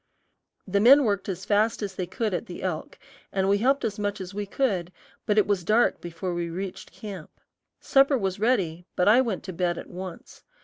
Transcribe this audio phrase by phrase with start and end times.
[0.67, 2.97] The men worked as fast as they could at the elk,
[3.31, 4.91] and we helped as much as we could,
[5.27, 7.29] but it was dark before we reached camp.
[7.79, 10.43] Supper was ready, but I went to bed at once.